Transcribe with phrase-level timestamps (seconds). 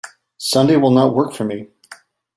[0.39, 1.67] Sunday will not work for me.